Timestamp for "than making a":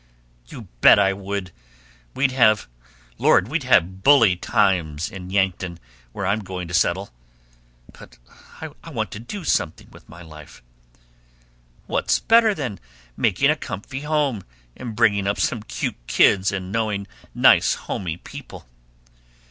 12.55-13.55